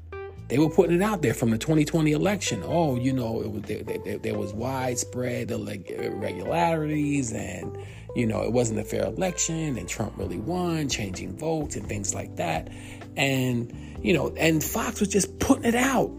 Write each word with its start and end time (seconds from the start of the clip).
They 0.51 0.59
were 0.59 0.69
putting 0.69 0.97
it 0.97 1.01
out 1.01 1.21
there 1.21 1.33
from 1.33 1.51
the 1.51 1.57
2020 1.57 2.11
election. 2.11 2.61
Oh, 2.65 2.97
you 2.97 3.13
know, 3.13 3.41
it 3.41 3.49
was 3.49 3.61
there, 3.63 3.83
there, 3.83 4.17
there 4.17 4.37
was 4.37 4.53
widespread 4.53 5.49
irregularities, 5.49 7.31
and 7.31 7.77
you 8.17 8.27
know, 8.27 8.41
it 8.43 8.51
wasn't 8.51 8.81
a 8.81 8.83
fair 8.83 9.05
election, 9.05 9.77
and 9.77 9.87
Trump 9.87 10.17
really 10.17 10.39
won, 10.39 10.89
changing 10.89 11.37
votes 11.37 11.77
and 11.77 11.87
things 11.87 12.13
like 12.13 12.35
that. 12.35 12.69
And 13.15 13.73
you 14.03 14.13
know, 14.13 14.35
and 14.35 14.61
Fox 14.61 14.99
was 14.99 15.07
just 15.07 15.39
putting 15.39 15.63
it 15.63 15.75
out. 15.75 16.11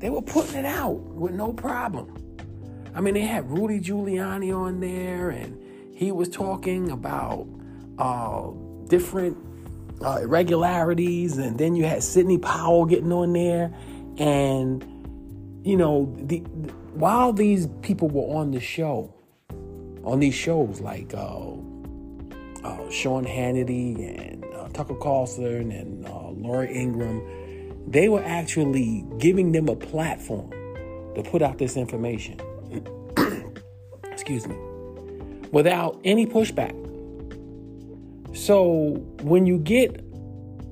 They 0.00 0.10
were 0.10 0.20
putting 0.20 0.56
it 0.56 0.66
out 0.66 0.98
with 0.98 1.32
no 1.32 1.54
problem. 1.54 2.12
I 2.94 3.00
mean, 3.00 3.14
they 3.14 3.22
had 3.22 3.50
Rudy 3.50 3.80
Giuliani 3.80 4.54
on 4.54 4.80
there, 4.80 5.30
and 5.30 5.58
he 5.94 6.12
was 6.12 6.28
talking 6.28 6.90
about 6.90 7.48
uh, 7.98 8.50
different 8.88 9.38
uh, 10.04 10.18
irregularities, 10.22 11.38
and 11.38 11.58
then 11.58 11.74
you 11.74 11.84
had 11.84 12.02
Sidney 12.02 12.38
Powell 12.38 12.84
getting 12.84 13.12
on 13.12 13.32
there, 13.32 13.72
and 14.18 14.82
you 15.64 15.76
know, 15.76 16.14
the, 16.18 16.40
the 16.40 16.72
while 16.94 17.32
these 17.32 17.66
people 17.82 18.08
were 18.08 18.38
on 18.38 18.52
the 18.52 18.60
show, 18.60 19.12
on 20.04 20.20
these 20.20 20.34
shows 20.34 20.80
like 20.80 21.12
uh, 21.12 21.50
uh, 22.64 22.90
Sean 22.90 23.24
Hannity 23.24 24.32
and 24.32 24.44
uh, 24.54 24.68
Tucker 24.68 24.94
Carlson 24.94 25.72
and 25.72 26.06
uh, 26.06 26.30
Laura 26.30 26.66
Ingraham, 26.66 27.20
they 27.90 28.08
were 28.08 28.22
actually 28.22 29.04
giving 29.18 29.52
them 29.52 29.68
a 29.68 29.76
platform 29.76 30.50
to 31.14 31.22
put 31.22 31.42
out 31.42 31.58
this 31.58 31.76
information. 31.76 32.38
Excuse 34.04 34.46
me, 34.46 34.56
without 35.50 36.00
any 36.04 36.26
pushback. 36.26 36.85
So 38.36 39.02
when 39.22 39.46
you 39.46 39.58
get 39.58 40.04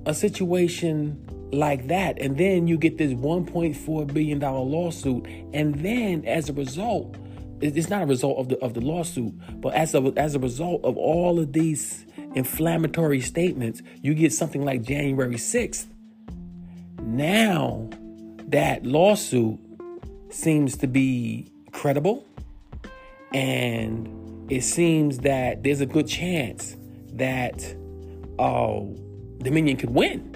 a 0.04 0.12
situation 0.12 1.18
like 1.50 1.88
that, 1.88 2.20
and 2.20 2.36
then 2.36 2.68
you 2.68 2.76
get 2.76 2.98
this 2.98 3.12
$1.4 3.12 4.06
billion 4.12 4.38
lawsuit, 4.38 5.26
and 5.54 5.74
then 5.76 6.26
as 6.26 6.50
a 6.50 6.52
result, 6.52 7.16
it's 7.62 7.88
not 7.88 8.02
a 8.02 8.06
result 8.06 8.38
of 8.38 8.48
the 8.50 8.58
of 8.58 8.74
the 8.74 8.82
lawsuit, 8.82 9.32
but 9.62 9.72
as 9.72 9.94
a 9.94 10.12
as 10.16 10.34
a 10.34 10.38
result 10.38 10.84
of 10.84 10.98
all 10.98 11.38
of 11.38 11.54
these 11.54 12.04
inflammatory 12.34 13.20
statements, 13.20 13.80
you 14.02 14.12
get 14.12 14.32
something 14.32 14.62
like 14.62 14.82
January 14.82 15.36
6th. 15.36 15.86
Now 17.00 17.88
that 18.48 18.84
lawsuit 18.84 19.58
seems 20.28 20.76
to 20.78 20.86
be 20.86 21.50
credible, 21.72 22.26
and 23.32 24.52
it 24.52 24.62
seems 24.62 25.20
that 25.20 25.62
there's 25.62 25.80
a 25.80 25.86
good 25.86 26.06
chance 26.06 26.76
that 27.16 27.62
uh, 28.38 28.80
Dominion 29.38 29.76
could 29.76 29.90
win. 29.90 30.30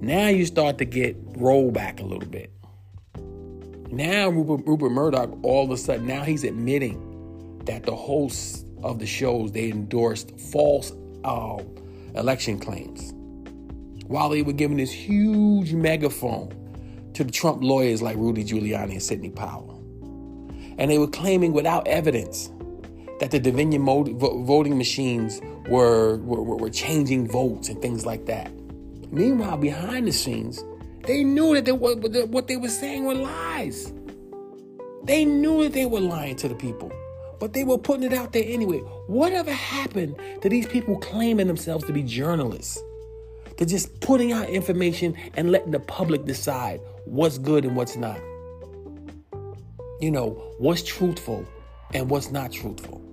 Now 0.00 0.28
you 0.28 0.44
start 0.46 0.78
to 0.78 0.84
get 0.84 1.32
rollback 1.34 2.00
a 2.00 2.04
little 2.04 2.28
bit. 2.28 2.52
Now 3.90 4.28
Rupert, 4.28 4.66
Rupert 4.66 4.92
Murdoch, 4.92 5.30
all 5.42 5.64
of 5.64 5.70
a 5.70 5.76
sudden, 5.76 6.06
now 6.06 6.22
he's 6.22 6.44
admitting 6.44 7.62
that 7.64 7.84
the 7.84 7.94
hosts 7.94 8.64
of 8.82 8.98
the 8.98 9.06
shows 9.06 9.52
they 9.52 9.70
endorsed 9.70 10.38
false 10.38 10.92
uh, 11.24 11.58
election 12.14 12.58
claims, 12.58 13.12
while 14.06 14.28
they 14.28 14.42
were 14.42 14.52
giving 14.52 14.76
this 14.76 14.92
huge 14.92 15.72
megaphone 15.72 16.50
to 17.14 17.24
the 17.24 17.32
Trump 17.32 17.62
lawyers 17.62 18.02
like 18.02 18.16
Rudy 18.16 18.44
Giuliani 18.44 18.92
and 18.92 19.02
Sidney 19.02 19.30
Powell, 19.30 19.82
and 20.78 20.90
they 20.90 20.98
were 20.98 21.08
claiming 21.08 21.52
without 21.52 21.88
evidence 21.88 22.50
that 23.20 23.30
the 23.30 23.40
Dominion 23.40 23.84
voting 23.84 24.76
machines 24.76 25.40
were, 25.68 26.18
were, 26.18 26.42
were 26.42 26.70
changing 26.70 27.28
votes 27.28 27.68
and 27.68 27.80
things 27.80 28.04
like 28.04 28.26
that. 28.26 28.50
Meanwhile, 29.10 29.56
behind 29.58 30.06
the 30.06 30.12
scenes, 30.12 30.62
they 31.04 31.24
knew 31.24 31.54
that 31.54 31.64
they, 31.64 31.72
what 31.72 32.48
they 32.48 32.56
were 32.56 32.68
saying 32.68 33.04
were 33.04 33.14
lies. 33.14 33.92
They 35.04 35.24
knew 35.24 35.62
that 35.64 35.72
they 35.72 35.86
were 35.86 36.00
lying 36.00 36.36
to 36.36 36.48
the 36.48 36.54
people, 36.54 36.92
but 37.38 37.52
they 37.52 37.64
were 37.64 37.78
putting 37.78 38.02
it 38.02 38.12
out 38.12 38.32
there 38.32 38.44
anyway. 38.44 38.78
Whatever 39.06 39.52
happened 39.52 40.16
to 40.42 40.48
these 40.48 40.66
people 40.66 40.98
claiming 40.98 41.46
themselves 41.46 41.84
to 41.86 41.92
be 41.92 42.02
journalists? 42.02 42.82
To 43.58 43.64
just 43.64 44.00
putting 44.00 44.32
out 44.32 44.50
information 44.50 45.16
and 45.34 45.50
letting 45.50 45.70
the 45.70 45.80
public 45.80 46.26
decide 46.26 46.80
what's 47.06 47.38
good 47.38 47.64
and 47.64 47.74
what's 47.74 47.96
not. 47.96 48.20
You 50.00 50.10
know, 50.10 50.30
what's 50.58 50.82
truthful 50.82 51.46
and 51.94 52.10
what's 52.10 52.30
not 52.30 52.52
truthful 52.52 53.05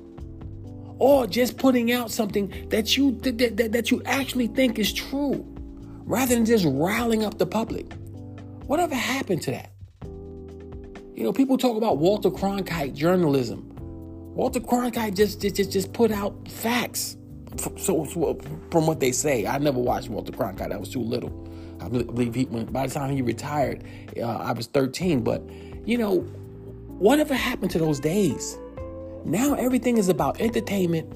or 0.99 1.27
just 1.27 1.57
putting 1.57 1.91
out 1.91 2.11
something 2.11 2.67
that 2.69 2.95
you 2.97 3.11
that, 3.21 3.37
that, 3.57 3.71
that 3.71 3.91
you 3.91 4.01
actually 4.05 4.47
think 4.47 4.79
is 4.79 4.93
true 4.93 5.45
rather 6.05 6.35
than 6.35 6.45
just 6.45 6.65
riling 6.67 7.23
up 7.23 7.37
the 7.37 7.45
public. 7.45 7.91
Whatever 8.65 8.95
happened 8.95 9.41
to 9.43 9.51
that? 9.51 9.71
You 11.15 11.23
know 11.23 11.33
people 11.33 11.57
talk 11.57 11.77
about 11.77 11.97
walter 11.97 12.29
cronkite 12.29 12.93
journalism. 12.93 13.69
Walter 14.35 14.59
cronkite 14.59 15.15
just 15.15 15.41
just 15.41 15.55
just, 15.55 15.71
just 15.71 15.93
put 15.93 16.11
out 16.11 16.35
facts. 16.49 17.17
So, 17.77 18.03
so, 18.05 18.39
from 18.71 18.87
what 18.87 18.99
they 18.99 19.11
say 19.11 19.45
i 19.45 19.59
never 19.59 19.79
watched 19.79 20.09
walter 20.09 20.31
cronkite. 20.31 20.71
I 20.71 20.77
was 20.77 20.89
too 20.89 21.01
little. 21.01 21.47
I 21.81 21.89
believe 21.89 22.33
he 22.33 22.45
by 22.45 22.87
the 22.87 22.93
time 22.93 23.13
he 23.15 23.21
retired 23.21 23.83
uh, 24.17 24.21
i 24.21 24.53
was 24.53 24.67
13 24.67 25.21
but 25.21 25.43
you 25.85 25.97
know 25.97 26.19
whatever 26.97 27.33
happened 27.33 27.71
to 27.71 27.79
those 27.79 27.99
days 27.99 28.57
now 29.25 29.53
everything 29.53 29.97
is 29.97 30.09
about 30.09 30.39
entertainment 30.41 31.11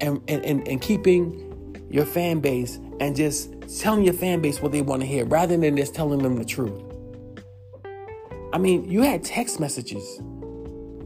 and, 0.00 0.20
and, 0.28 0.44
and, 0.44 0.66
and 0.66 0.80
keeping 0.80 1.86
your 1.90 2.06
fan 2.06 2.40
base 2.40 2.78
and 3.00 3.14
just 3.14 3.52
telling 3.80 4.04
your 4.04 4.14
fan 4.14 4.40
base 4.40 4.60
what 4.62 4.72
they 4.72 4.82
want 4.82 5.02
to 5.02 5.06
hear 5.06 5.24
rather 5.24 5.56
than 5.56 5.76
just 5.76 5.94
telling 5.94 6.22
them 6.22 6.36
the 6.36 6.44
truth. 6.44 6.82
I 8.52 8.58
mean, 8.58 8.90
you 8.90 9.02
had 9.02 9.24
text 9.24 9.60
messages 9.60 10.20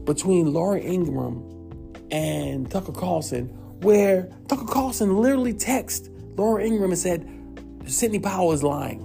between 0.03 0.53
Laura 0.53 0.79
Ingraham 0.79 1.43
and 2.11 2.69
Tucker 2.69 2.91
Carlson 2.91 3.47
where 3.81 4.29
Tucker 4.47 4.65
Carlson 4.65 5.17
literally 5.21 5.53
texted 5.53 6.09
Laura 6.37 6.63
Ingraham 6.63 6.91
and 6.91 6.99
said, 6.99 7.29
Sidney 7.85 8.19
Powell 8.19 8.51
is 8.51 8.63
lying. 8.63 9.03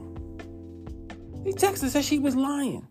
He 1.44 1.52
texted 1.52 1.88
said 1.88 2.04
she 2.04 2.18
was 2.18 2.36
lying. 2.36 2.86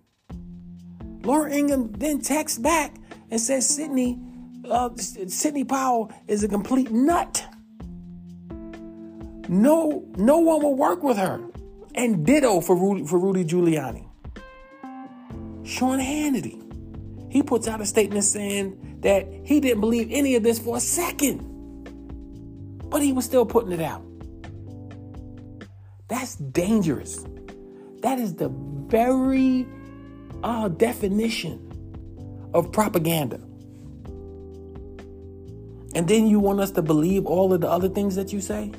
Laura 1.24 1.51
Ingraham 1.51 1.92
then 1.94 2.21
texts 2.21 2.59
back 2.59 2.95
and 3.30 3.39
says 3.39 3.68
Sidney 3.68 4.19
uh, 4.69 4.90
Sidney 4.96 5.63
Powell 5.63 6.12
is 6.28 6.44
a 6.44 6.48
complete 6.48 6.92
nut. 6.92 7.46
No, 9.48 10.06
no 10.16 10.38
one 10.38 10.62
will 10.62 10.75
work 10.75 11.04
with 11.04 11.18
her. 11.18 11.42
And 11.94 12.25
ditto 12.25 12.62
for 12.62 12.75
Rudy, 12.75 13.06
for 13.06 13.19
Rudy 13.19 13.44
Giuliani. 13.44 14.08
Sean 15.63 16.00
Hannity, 16.00 16.62
he 17.31 17.44
puts 17.44 17.68
out 17.68 17.81
a 17.81 17.86
statement 17.86 18.24
saying 18.24 19.00
that 19.02 19.28
he 19.44 19.60
didn't 19.60 19.81
believe 19.81 20.08
any 20.12 20.36
of 20.36 20.44
this 20.44 20.60
for 20.60 20.78
a 20.78 20.80
second, 20.80 21.40
but 22.90 23.02
he 23.02 23.14
was 23.14 23.25
still 23.25 23.46
putting 23.46 23.72
it 23.72 23.81
out. 23.81 24.04
That's 26.07 26.36
dangerous. 26.36 27.25
That 28.02 28.19
is 28.19 28.36
the 28.36 28.50
very 28.88 29.68
uh, 30.44 30.69
definition 30.69 32.50
of 32.54 32.72
propaganda. 32.72 33.40
And 35.94 36.08
then 36.08 36.28
you 36.28 36.40
want 36.40 36.60
us 36.60 36.72
to 36.72 36.82
believe 36.82 37.26
all 37.26 37.54
of 37.54 37.62
the 37.62 37.70
other 37.70 37.90
things 37.90 38.16
that 38.16 38.32
you 38.32 38.40
say? 38.42 38.72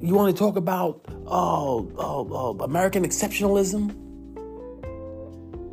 You 0.00 0.14
want 0.14 0.34
to 0.34 0.38
talk 0.38 0.56
about 0.56 1.04
uh, 1.26 1.76
uh, 1.76 2.22
uh, 2.22 2.64
American 2.64 3.04
exceptionalism? 3.04 3.94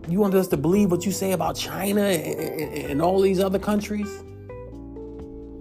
You 0.09 0.19
want 0.19 0.33
us 0.35 0.47
to 0.49 0.57
believe 0.57 0.91
what 0.91 1.05
you 1.05 1.11
say 1.11 1.31
about 1.31 1.55
China 1.55 2.01
and, 2.01 2.91
and 2.91 3.01
all 3.01 3.21
these 3.21 3.39
other 3.39 3.59
countries? 3.59 4.09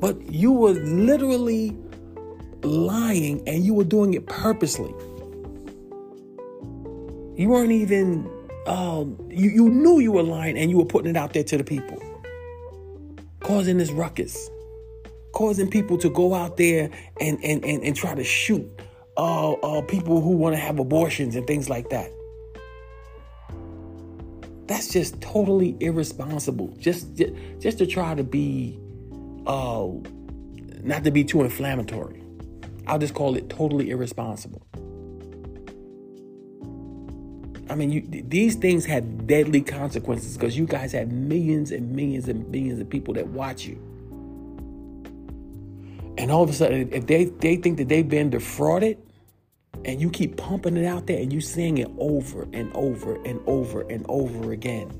But 0.01 0.21
you 0.31 0.53
were 0.53 0.73
literally 0.73 1.77
lying 2.62 3.47
and 3.47 3.65
you 3.65 3.75
were 3.75 3.85
doing 3.85 4.15
it 4.15 4.27
purposely. 4.27 4.95
You 7.37 7.49
weren't 7.49 7.73
even, 7.73 8.31
um, 8.67 9.17
you, 9.31 9.51
you 9.51 9.69
knew 9.69 10.01
you 10.01 10.12
were 10.12 10.23
lying 10.23 10.59
and 10.59 10.71
you 10.71 10.79
were 10.79 10.85
putting 10.85 11.11
it 11.11 11.17
out 11.17 11.33
there 11.33 11.45
to 11.45 11.59
the 11.59 11.65
people, 11.65 12.01
causing 13.50 13.79
this 13.79 13.91
ruckus, 13.91 14.49
causing 15.32 15.69
people 15.69 15.99
to 15.99 16.08
go 16.08 16.35
out 16.35 16.56
there 16.56 16.88
and, 17.20 17.37
and, 17.43 17.64
and, 17.64 17.82
and 17.82 17.97
try 17.97 18.14
to 18.14 18.23
shoot 18.23 18.64
uh, 19.17 19.50
uh, 19.55 19.82
people 19.82 20.20
who 20.20 20.31
want 20.37 20.55
to 20.55 20.56
have 20.56 20.79
abortions 20.79 21.35
and 21.35 21.49
things 21.49 21.69
like 21.69 21.91
that. 21.91 22.12
That's 24.67 24.93
just 24.93 25.20
totally 25.20 25.76
irresponsible. 25.81 26.69
Just, 26.79 27.17
just, 27.17 27.32
just 27.58 27.79
to 27.79 27.88
try 27.88 28.14
to 28.14 28.23
be, 28.23 28.79
uh, 29.49 29.88
not 30.85 31.02
to 31.02 31.11
be 31.11 31.25
too 31.25 31.43
inflammatory. 31.43 32.23
I'll 32.87 33.00
just 33.00 33.14
call 33.14 33.35
it 33.35 33.50
totally 33.50 33.91
irresponsible. 33.91 34.64
I 37.70 37.76
mean, 37.76 37.93
you, 37.93 38.02
these 38.26 38.56
things 38.56 38.84
have 38.87 39.28
deadly 39.28 39.62
consequences 39.62 40.37
because 40.37 40.58
you 40.58 40.67
guys 40.67 40.90
have 40.93 41.12
millions 41.12 41.70
and 41.70 41.94
millions 41.94 42.28
and 42.28 42.49
millions 42.50 42.81
of 42.81 42.90
people 42.90 43.14
that 43.14 43.28
watch 43.28 43.64
you. 43.64 43.76
And 46.19 46.32
all 46.32 46.43
of 46.43 46.50
a 46.50 46.52
sudden, 46.52 46.93
if 46.93 47.06
they, 47.06 47.26
they 47.26 47.56
think 47.56 47.78
that 47.78 47.88
they've 47.88 48.08
been 48.08 48.28
defrauded, 48.28 48.99
and 49.84 50.00
you 50.00 50.11
keep 50.11 50.37
pumping 50.37 50.76
it 50.76 50.84
out 50.84 51.06
there 51.06 51.19
and 51.19 51.32
you 51.32 51.40
sing 51.40 51.78
it 51.78 51.88
over 51.96 52.46
and 52.52 52.70
over 52.75 53.14
and 53.25 53.40
over 53.46 53.82
and 53.82 54.05
over 54.08 54.52
again. 54.52 54.90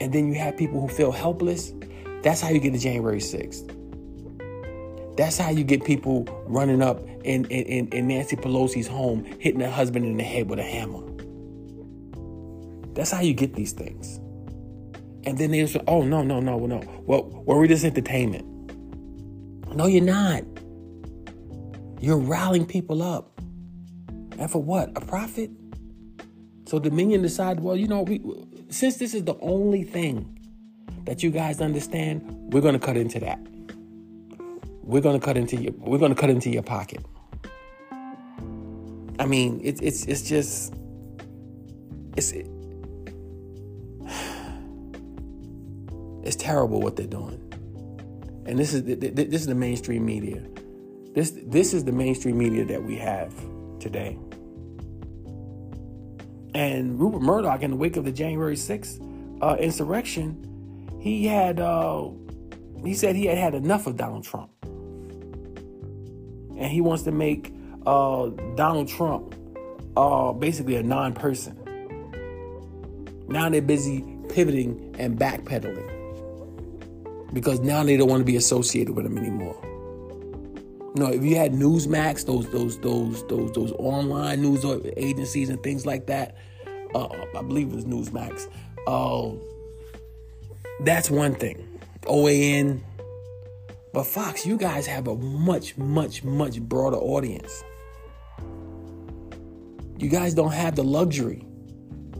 And 0.00 0.12
then 0.12 0.28
you 0.28 0.34
have 0.36 0.56
people 0.56 0.80
who 0.80 0.88
feel 0.88 1.12
helpless. 1.12 1.74
That's 2.22 2.40
how 2.40 2.48
you 2.50 2.58
get 2.58 2.72
to 2.72 2.78
January 2.78 3.18
6th. 3.18 3.70
That's 5.16 5.36
how 5.36 5.50
you 5.50 5.62
get 5.62 5.84
people 5.84 6.24
running 6.46 6.80
up 6.80 7.06
in, 7.24 7.44
in, 7.46 7.88
in 7.88 8.08
Nancy 8.08 8.36
Pelosi's 8.36 8.86
home, 8.86 9.24
hitting 9.38 9.58
their 9.58 9.70
husband 9.70 10.06
in 10.06 10.16
the 10.16 10.24
head 10.24 10.48
with 10.48 10.58
a 10.58 10.62
hammer. 10.62 11.02
That's 12.94 13.10
how 13.10 13.20
you 13.20 13.34
get 13.34 13.54
these 13.54 13.72
things. 13.72 14.18
And 15.26 15.38
then 15.38 15.50
they 15.50 15.66
say, 15.66 15.82
oh, 15.88 16.02
no, 16.02 16.22
no, 16.22 16.40
no, 16.40 16.58
no. 16.58 16.82
Well, 17.06 17.42
we're 17.46 17.66
just 17.66 17.84
entertainment. 17.84 18.44
No, 19.74 19.86
you're 19.86 20.04
not. 20.04 20.44
You're 22.00 22.18
riling 22.18 22.66
people 22.66 23.02
up. 23.02 23.40
And 24.38 24.50
for 24.50 24.62
what? 24.62 24.90
A 24.96 25.00
profit? 25.00 25.50
So 26.66 26.78
Dominion 26.78 27.22
decided, 27.22 27.62
well, 27.62 27.76
you 27.76 27.88
know, 27.88 28.02
we, 28.02 28.20
since 28.68 28.96
this 28.96 29.14
is 29.14 29.24
the 29.24 29.36
only 29.40 29.82
thing 29.84 30.38
that 31.04 31.22
you 31.22 31.30
guys 31.30 31.60
understand, 31.60 32.22
we're 32.52 32.60
going 32.60 32.74
to 32.74 32.84
cut 32.84 32.96
into 32.96 33.20
that. 33.20 33.38
We're 34.82 35.00
going 35.00 35.18
to 35.18 35.24
cut 35.24 35.36
into 35.36 35.56
your 35.56 35.72
we're 35.78 35.98
going 35.98 36.14
to 36.14 36.20
cut 36.20 36.28
into 36.30 36.50
your 36.50 36.62
pocket. 36.62 37.04
I 39.18 39.26
mean, 39.26 39.60
it's 39.64 39.80
it's 39.80 40.04
it's 40.04 40.22
just 40.22 40.74
it's 42.16 42.32
it's 46.24 46.36
terrible 46.36 46.80
what 46.80 46.96
they're 46.96 47.06
doing. 47.06 47.40
And 48.46 48.58
this 48.58 48.74
is 48.74 48.84
this 48.84 49.42
is 49.42 49.46
the 49.46 49.54
mainstream 49.54 50.04
media. 50.04 50.42
This 51.14 51.32
this 51.46 51.74
is 51.74 51.84
the 51.84 51.92
mainstream 51.92 52.38
media 52.38 52.64
that 52.64 52.82
we 52.82 52.96
have 52.96 53.32
today. 53.78 54.18
And 56.54 56.98
Rupert 56.98 57.22
Murdoch, 57.22 57.62
in 57.62 57.72
the 57.72 57.76
wake 57.76 57.96
of 57.96 58.04
the 58.04 58.12
January 58.12 58.54
6th 58.54 59.42
uh, 59.42 59.56
insurrection, 59.56 60.98
he 61.00 61.26
had 61.26 61.60
uh, 61.60 62.08
he 62.82 62.94
said 62.94 63.16
he 63.16 63.26
had 63.26 63.38
had 63.38 63.54
enough 63.54 63.86
of 63.86 63.96
Donald 63.96 64.24
Trump, 64.24 64.50
and 64.62 66.66
he 66.66 66.80
wants 66.80 67.02
to 67.04 67.12
make 67.12 67.52
uh, 67.86 68.28
Donald 68.56 68.88
Trump 68.88 69.34
uh, 69.96 70.32
basically 70.32 70.76
a 70.76 70.82
non-person. 70.82 71.60
Now 73.28 73.48
they're 73.48 73.62
busy 73.62 74.04
pivoting 74.28 74.94
and 74.98 75.18
backpedaling 75.18 76.03
because 77.32 77.60
now 77.60 77.82
they 77.82 77.96
don't 77.96 78.08
want 78.08 78.20
to 78.20 78.24
be 78.24 78.36
associated 78.36 78.94
with 78.94 79.04
them 79.04 79.18
anymore. 79.18 79.60
Know, 80.96 81.08
if 81.10 81.24
you 81.24 81.36
had 81.36 81.52
Newsmax, 81.52 82.24
those 82.24 82.48
those 82.50 82.78
those 82.78 83.26
those 83.26 83.50
those 83.52 83.72
online 83.72 84.42
news 84.42 84.64
agencies 84.96 85.48
and 85.48 85.60
things 85.60 85.84
like 85.84 86.06
that, 86.06 86.36
uh, 86.94 87.08
I 87.36 87.42
believe 87.42 87.72
it 87.72 87.74
was 87.74 87.84
Newsmax. 87.84 88.48
Uh, 88.86 89.36
that's 90.80 91.10
one 91.10 91.34
thing. 91.34 91.80
OAN, 92.02 92.80
but 93.92 94.06
Fox, 94.06 94.46
you 94.46 94.56
guys 94.56 94.86
have 94.86 95.08
a 95.08 95.16
much 95.16 95.76
much 95.76 96.22
much 96.22 96.60
broader 96.60 96.98
audience. 96.98 97.64
You 99.98 100.08
guys 100.08 100.34
don't 100.34 100.52
have 100.52 100.76
the 100.76 100.84
luxury 100.84 101.44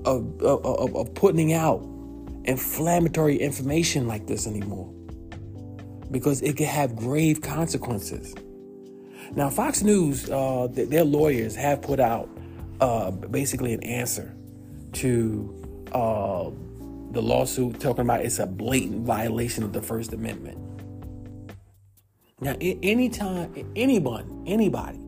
of, 0.04 0.40
of, 0.42 0.64
of, 0.64 0.96
of 0.96 1.14
putting 1.14 1.52
out 1.52 1.80
inflammatory 2.44 3.36
information 3.36 4.06
like 4.06 4.26
this 4.26 4.46
anymore 4.46 4.92
because 6.10 6.42
it 6.42 6.56
can 6.56 6.66
have 6.66 6.94
grave 6.94 7.40
consequences. 7.40 8.34
Now, 9.34 9.50
Fox 9.50 9.82
News, 9.82 10.30
uh, 10.30 10.68
their 10.70 11.04
lawyers 11.04 11.56
have 11.56 11.82
put 11.82 11.98
out 11.98 12.28
uh, 12.80 13.10
basically 13.10 13.72
an 13.72 13.82
answer 13.82 14.34
to 14.92 15.88
uh, 15.92 16.50
the 17.10 17.22
lawsuit 17.22 17.80
talking 17.80 18.02
about 18.02 18.20
it's 18.20 18.38
a 18.38 18.46
blatant 18.46 19.04
violation 19.04 19.64
of 19.64 19.72
the 19.72 19.82
First 19.82 20.12
Amendment. 20.12 20.58
Now, 22.40 22.56
anytime 22.60 23.72
anyone, 23.74 24.44
anybody 24.46 25.00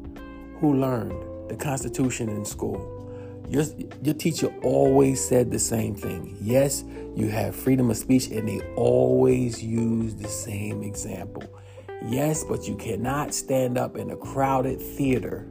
who 0.60 0.74
learned 0.74 1.50
the 1.50 1.56
Constitution 1.56 2.28
in 2.28 2.44
school, 2.44 2.95
your, 3.48 3.64
your 4.02 4.14
teacher 4.14 4.52
always 4.62 5.22
said 5.26 5.50
the 5.50 5.58
same 5.58 5.94
thing. 5.94 6.36
Yes, 6.40 6.84
you 7.14 7.28
have 7.28 7.54
freedom 7.54 7.90
of 7.90 7.96
speech, 7.96 8.28
and 8.28 8.48
they 8.48 8.60
always 8.74 9.62
use 9.62 10.14
the 10.14 10.28
same 10.28 10.82
example. 10.82 11.44
Yes, 12.04 12.44
but 12.44 12.68
you 12.68 12.76
cannot 12.76 13.34
stand 13.34 13.78
up 13.78 13.96
in 13.96 14.10
a 14.10 14.16
crowded 14.16 14.80
theater 14.80 15.48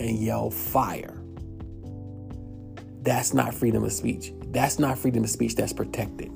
and 0.00 0.18
yell 0.18 0.50
fire. 0.50 1.22
That's 3.02 3.34
not 3.34 3.52
freedom 3.52 3.82
of 3.84 3.92
speech. 3.92 4.32
That's 4.46 4.78
not 4.78 4.98
freedom 4.98 5.24
of 5.24 5.30
speech 5.30 5.56
that's 5.56 5.72
protected. 5.72 6.30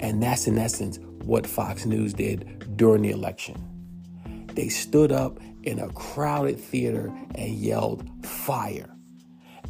And 0.00 0.22
that's 0.22 0.46
in 0.46 0.58
essence 0.58 0.98
what 1.24 1.46
Fox 1.46 1.84
News 1.84 2.14
did 2.14 2.76
during 2.76 3.02
the 3.02 3.10
election. 3.10 3.56
They 4.54 4.68
stood 4.68 5.12
up 5.12 5.38
in 5.64 5.80
a 5.80 5.88
crowded 5.90 6.58
theater 6.58 7.12
and 7.34 7.52
yelled 7.52 8.08
fire. 8.24 8.95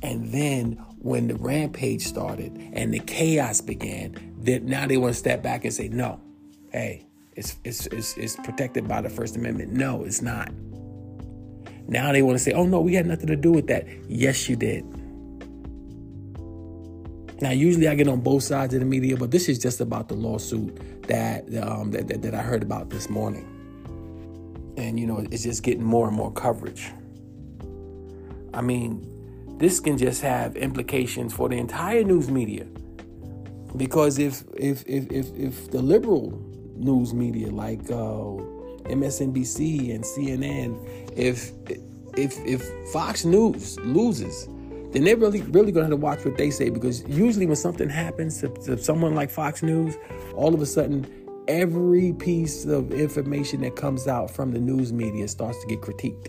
And 0.03 0.33
then 0.33 0.73
when 0.99 1.29
the 1.29 1.37
rampage 1.37 2.03
started 2.03 2.57
and 2.73 2.93
the 2.93 3.01
chaos 3.01 3.61
began, 3.61 4.35
that 4.41 4.63
now 4.63 4.87
they 4.87 4.97
want 4.97 5.15
to 5.15 5.19
step 5.19 5.43
back 5.43 5.65
and 5.65 5.73
say, 5.73 5.89
no, 5.89 6.21
hey, 6.71 7.07
it's, 7.33 7.57
it's, 7.65 7.87
it's, 7.87 8.17
it's 8.17 8.37
protected 8.37 8.87
by 8.89 9.01
the 9.01 9.09
First 9.09 9.37
Amendment. 9.37 9.73
No, 9.73 10.05
it's 10.05 10.23
not. 10.23 10.51
Now 11.89 12.13
they 12.13 12.23
want 12.23 12.39
to 12.39 12.43
say, 12.43 12.53
oh 12.53 12.67
no, 12.67 12.81
we 12.81 12.95
had 12.95 13.07
nothing 13.07 13.29
to 13.29 13.37
do 13.37 13.53
with 13.53 13.67
that. 13.69 13.87
Yes, 14.09 14.49
you 14.49 14.57
did. 14.57 14.85
Now, 17.41 17.51
usually 17.51 17.87
I 17.87 17.95
get 17.95 18.09
on 18.09 18.21
both 18.21 18.45
sides 18.45 18.73
of 18.73 18.81
the 18.81 18.87
media, 18.87 19.17
but 19.17 19.31
this 19.31 19.49
is 19.49 19.59
just 19.59 19.83
about 19.83 20.09
the 20.09 20.15
lawsuit 20.15 21.03
that, 21.07 21.45
um, 21.63 21.91
that, 21.91 22.09
that, 22.09 22.23
that 22.23 22.35
I 22.35 22.41
heard 22.41 22.63
about 22.63 22.89
this 22.89 23.11
morning. 23.11 23.53
And, 24.79 24.99
you 24.99 25.07
know, 25.07 25.19
it's 25.31 25.43
just 25.43 25.63
getting 25.63 25.85
more 25.85 26.09
and 26.09 26.17
more 26.17 26.33
coverage. 26.33 26.91
I 28.55 28.63
mean, 28.63 29.07
this 29.59 29.81
can 29.81 29.97
just 29.97 30.21
have 30.23 30.57
implications 30.57 31.33
for 31.33 31.49
the 31.49 31.57
entire 31.57 32.05
news 32.05 32.31
media. 32.31 32.67
Because 33.77 34.19
if 34.19 34.45
if 34.57 34.85
if 34.87 35.11
if, 35.11 35.35
if 35.35 35.71
the 35.71 35.83
liberal 35.83 36.31
news 36.77 37.15
media 37.15 37.51
like 37.51 37.81
uh, 37.91 38.37
MSNBC 38.89 39.95
and 39.95 40.05
CNN, 40.05 40.79
if 41.17 41.53
if 42.17 42.39
if 42.47 42.93
Fox 42.93 43.25
News 43.25 43.79
loses, 43.81 44.47
then 44.93 45.05
they're 45.05 45.17
really 45.17 45.43
really 45.43 45.73
to 45.73 45.81
have 45.81 45.91
to 45.91 45.97
watch 45.97 46.25
what 46.25 46.37
they 46.37 46.51
say 46.51 46.71
because 46.71 47.03
usually 47.09 47.47
when 47.47 47.57
something 47.57 47.89
happens 47.89 48.41
to, 48.41 48.49
to 48.49 48.79
someone 48.79 49.15
like 49.15 49.31
Fox 49.31 49.63
News, 49.63 49.97
all 50.35 50.55
of 50.55 50.61
a 50.61 50.67
sudden 50.67 51.07
every 51.49 52.13
piece 52.13 52.65
of 52.65 52.93
information 52.93 53.61
that 53.61 53.77
comes 53.77 54.09
out 54.09 54.31
from 54.31 54.51
the 54.51 54.59
news 54.59 54.93
media 54.93 55.29
starts 55.29 55.61
to 55.61 55.67
get 55.67 55.81
critiqued. 55.81 56.29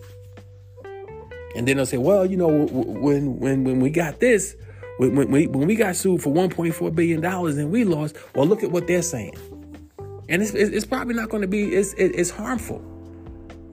And 1.58 1.68
then 1.68 1.78
they'll 1.78 1.86
say, 1.86 1.98
well, 1.98 2.26
you 2.26 2.38
know, 2.38 2.48
when 2.48 3.40
when 3.40 3.64
when 3.64 3.80
we 3.80 3.90
got 3.90 4.20
this, 4.20 4.56
when, 4.98 5.16
when, 5.16 5.32
we, 5.32 5.48
when 5.48 5.68
we 5.68 5.76
got 5.76 5.96
sued 5.96 6.22
for 6.22 6.34
1.4 6.34 6.96
billion 6.96 7.20
dollars 7.20 7.58
and 7.58 7.72
we 7.72 7.84
lost, 7.84 8.16
well, 8.36 8.46
look 8.46 8.64
at 8.64 8.72
what 8.72 8.88
they're 8.88 9.02
saying. 9.02 9.36
And 10.30 10.42
it's, 10.42 10.52
it's 10.52 10.86
probably 10.86 11.16
not 11.16 11.30
going 11.30 11.42
to 11.42 11.48
be 11.48 11.74
it's, 11.74 11.94
it's 11.94 12.30
harmful 12.30 12.97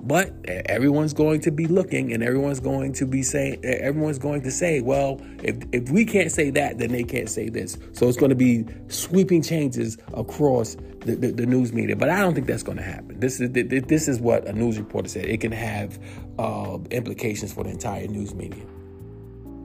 But 0.07 0.35
everyone's 0.47 1.15
going 1.15 1.41
to 1.43 1.51
be 1.51 1.67
looking 1.67 2.13
and 2.13 2.23
everyone's 2.23 2.61
going 2.61 2.93
to 2.95 3.07
be 3.07 3.23
saying, 3.23 3.65
everyone's 3.65 4.19
going 4.19 4.43
to 4.43 4.51
say, 4.51 4.83
well, 4.83 5.19
if, 5.43 5.57
if 5.73 5.89
we 5.91 6.05
can't 6.05 6.31
say 6.31 6.51
that, 6.51 6.79
then 6.79 6.93
they 6.93 7.05
can't 7.05 7.29
say 7.29 7.49
this. 7.49 7.79
So 7.93 8.07
it's 8.07 8.19
going 8.19 8.29
to 8.29 8.37
be 8.37 8.67
sweeping 8.89 9.41
changes 9.41 9.97
across 10.13 10.77
the, 11.01 11.15
the, 11.15 11.33
the 11.33 11.47
news 11.47 11.73
media. 11.73 11.97
But 11.97 12.11
I 12.11 12.21
don't 12.21 12.35
think 12.35 12.47
that's 12.47 12.63
going 12.63 12.77
to 12.77 12.85
happen. 12.85 13.19
This 13.19 13.41
is, 13.41 13.51
this 13.53 14.07
is 14.07 14.21
what 14.21 14.47
a 14.47 14.53
news 14.53 14.79
reporter 14.79 15.09
said. 15.09 15.25
It 15.25 15.41
can 15.41 15.53
have 15.53 15.99
uh, 16.39 16.79
implications 16.91 17.55
for 17.55 17.65
the 17.65 17.71
entire 17.71 18.07
news 18.07 18.35
media. 18.35 18.65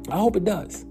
I 0.09 0.17
hope 0.17 0.37
it 0.37 0.45
does. 0.45 0.85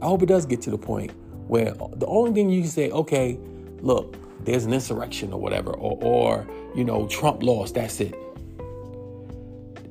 I 0.00 0.06
hope 0.06 0.22
it 0.22 0.26
does 0.26 0.46
get 0.46 0.62
to 0.62 0.70
the 0.70 0.78
point 0.78 1.12
where 1.48 1.74
the 1.74 2.06
only 2.06 2.32
thing 2.32 2.48
you 2.48 2.62
can 2.62 2.70
say, 2.70 2.90
okay, 2.90 3.38
look, 3.80 4.16
there's 4.40 4.64
an 4.64 4.72
insurrection 4.72 5.32
or 5.32 5.40
whatever, 5.40 5.72
or, 5.72 5.98
or 6.02 6.48
you 6.74 6.84
know, 6.84 7.06
Trump 7.08 7.42
lost, 7.42 7.74
that's 7.74 8.00
it. 8.00 8.14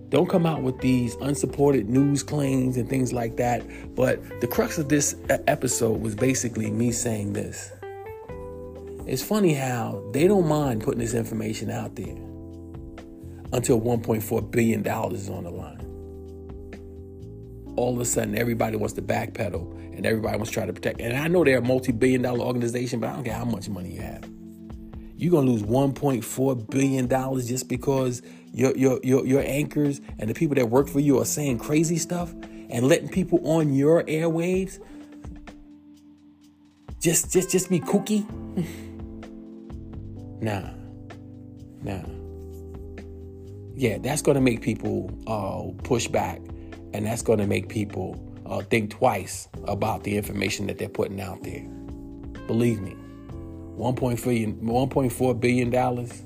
Don't 0.10 0.30
come 0.30 0.46
out 0.46 0.62
with 0.62 0.80
these 0.80 1.16
unsupported 1.16 1.90
news 1.90 2.24
claims 2.24 2.78
and 2.78 2.88
things 2.88 3.12
like 3.12 3.38
that. 3.38 3.64
But 3.96 4.22
the 4.40 4.48
crux 4.48 4.78
of 4.78 4.88
this 4.88 5.16
episode 5.30 6.00
was 6.02 6.16
basically 6.16 6.70
me 6.72 6.92
saying 6.92 7.34
this. 7.34 7.72
It's 9.08 9.24
funny 9.24 9.54
how 9.54 10.04
they 10.14 10.28
don't 10.28 10.48
mind 10.48 10.84
putting 10.84 11.00
this 11.00 11.14
information 11.14 11.70
out 11.70 11.96
there 11.96 12.16
until 13.52 13.80
$1.4 13.80 14.52
billion 14.52 14.86
is 15.14 15.30
on 15.30 15.44
the 15.44 15.52
line. 15.52 15.82
All 17.76 17.94
of 17.94 18.00
a 18.00 18.06
sudden, 18.06 18.38
everybody 18.38 18.78
wants 18.78 18.94
to 18.94 19.02
backpedal 19.02 19.96
and 19.96 20.06
everybody 20.06 20.38
wants 20.38 20.52
to 20.52 20.54
try 20.54 20.66
to 20.66 20.74
protect. 20.74 21.02
And 21.02 21.18
I 21.18 21.28
know 21.28 21.44
they're 21.44 21.58
a 21.58 21.62
multi 21.62 21.92
billion 21.92 22.22
dollar 22.22 22.46
organization, 22.46 23.00
but 23.00 23.10
I 23.10 23.14
don't 23.14 23.24
care 23.24 23.34
how 23.34 23.46
much 23.46 23.70
money 23.70 23.94
you 23.94 24.02
have. 24.02 24.24
You're 25.18 25.32
gonna 25.32 25.50
lose 25.50 25.64
1.4 25.64 26.70
billion 26.70 27.08
dollars 27.08 27.48
just 27.48 27.70
because 27.70 28.22
your, 28.52 28.76
your 28.76 29.00
your 29.04 29.26
your 29.26 29.44
anchors 29.46 30.02
and 30.20 30.30
the 30.30 30.34
people 30.34 30.56
that 30.56 30.70
work 30.70 30.90
for 30.90 31.00
you 31.00 31.20
are 31.20 31.26
saying 31.26 31.60
crazy 31.60 31.98
stuff 31.98 32.34
and 32.70 32.88
letting 32.88 33.10
people 33.10 33.40
on 33.48 33.74
your 33.74 34.04
airwaves 34.04 34.80
just 37.00 37.32
just 37.32 37.50
just 37.52 37.70
be 37.70 37.80
kooky. 37.80 38.26
nah, 40.42 40.70
nah. 41.82 42.02
Yeah, 43.78 43.98
that's 44.00 44.22
gonna 44.22 44.42
make 44.42 44.62
people 44.62 45.12
uh, 45.28 45.72
push 45.84 46.08
back, 46.08 46.42
and 46.94 47.06
that's 47.06 47.22
gonna 47.22 47.48
make 47.48 47.70
people 47.70 48.20
uh, 48.46 48.62
think 48.62 48.90
twice 48.90 49.48
about 49.66 50.04
the 50.04 50.18
information 50.18 50.68
that 50.68 50.78
they're 50.78 50.90
putting 50.90 51.22
out 51.22 51.44
there. 51.44 51.64
Believe 52.48 52.82
me. 52.82 52.96
1.4 53.78 55.40
billion 55.40 55.70
dollars. 55.70 56.24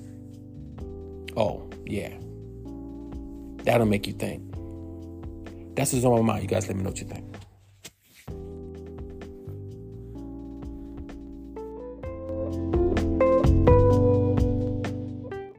Oh, 1.35 1.69
yeah. 1.85 2.13
That'll 3.63 3.85
make 3.85 4.07
you 4.07 4.13
think. 4.13 4.43
That's 5.75 5.93
what's 5.93 6.05
on 6.05 6.25
my 6.25 6.33
mind. 6.33 6.43
You 6.43 6.49
guys 6.49 6.67
let 6.67 6.75
me 6.75 6.83
know 6.83 6.89
what 6.89 6.99
you 6.99 7.07
think. 7.07 7.28